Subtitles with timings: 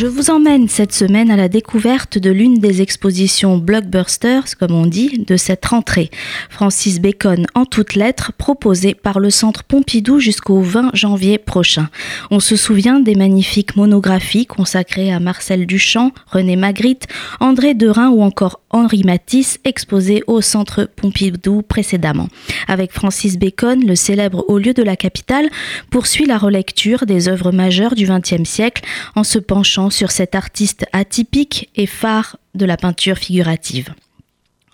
[0.00, 4.86] Je vous emmène cette semaine à la découverte de l'une des expositions blockbusters, comme on
[4.86, 6.08] dit, de cette rentrée.
[6.48, 11.90] Francis Bacon en toutes lettres, proposée par le Centre Pompidou jusqu'au 20 janvier prochain.
[12.30, 17.06] On se souvient des magnifiques monographies consacrées à Marcel Duchamp, René Magritte,
[17.38, 22.28] André Derain ou encore Henri Matisse, exposés au Centre Pompidou précédemment.
[22.68, 25.50] Avec Francis Bacon, le célèbre haut lieu de la capitale
[25.90, 28.82] poursuit la relecture des œuvres majeures du XXe siècle
[29.14, 33.94] en se penchant sur cet artiste atypique et phare de la peinture figurative.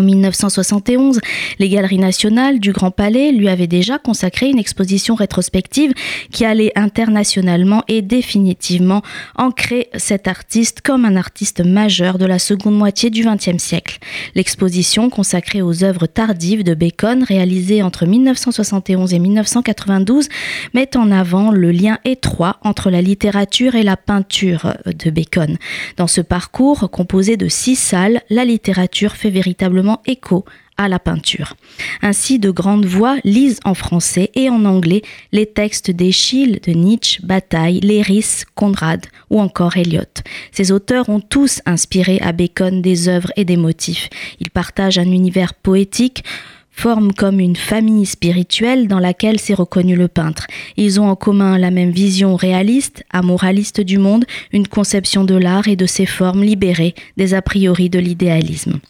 [0.00, 1.20] En 1971,
[1.58, 5.92] les Galeries nationales du Grand Palais lui avaient déjà consacré une exposition rétrospective
[6.32, 9.02] qui allait internationalement et définitivement
[9.36, 13.98] ancrer cet artiste comme un artiste majeur de la seconde moitié du XXe siècle.
[14.34, 20.30] L'exposition consacrée aux œuvres tardives de Bacon, réalisée entre 1971 et 1992,
[20.72, 25.58] met en avant le lien étroit entre la littérature et la peinture de Bacon.
[25.98, 30.44] Dans ce parcours, composé de six salles, la littérature fait véritablement écho
[30.80, 31.56] à la peinture.
[32.00, 37.20] Ainsi, de grandes voix lisent en français et en anglais les textes d'Eschyle, de Nietzsche,
[37.22, 40.22] Bataille, Léris, Conrad ou encore Eliot.
[40.52, 44.08] Ces auteurs ont tous inspiré à Bacon des œuvres et des motifs.
[44.40, 46.24] Ils partagent un univers poétique,
[46.70, 50.46] forment comme une famille spirituelle dans laquelle s'est reconnu le peintre.
[50.78, 55.68] Ils ont en commun la même vision réaliste, amoraliste du monde, une conception de l'art
[55.68, 58.80] et de ses formes libérées des a priori de l'idéalisme.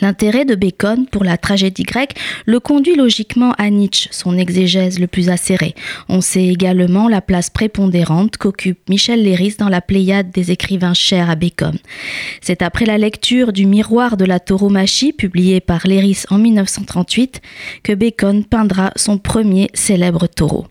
[0.00, 5.08] L'intérêt de Bacon pour la tragédie grecque le conduit logiquement à Nietzsche, son exégèse le
[5.08, 5.74] plus acéré.
[6.08, 11.28] On sait également la place prépondérante qu'occupe Michel Léris dans la pléiade des écrivains chers
[11.28, 11.76] à Bacon.
[12.40, 17.42] C'est après la lecture du Miroir de la tauromachie, publié par Léris en 1938,
[17.82, 20.66] que Bacon peindra son premier célèbre taureau.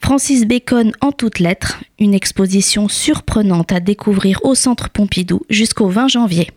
[0.00, 6.08] Francis Bacon en toutes lettres, une exposition surprenante à découvrir au Centre Pompidou jusqu'au 20
[6.08, 6.48] janvier.